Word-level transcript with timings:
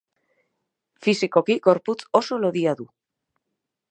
Fisikoki 1.07 1.57
gorputz 1.69 1.99
oso 2.23 2.39
lodia 2.45 2.75
du. 2.83 2.87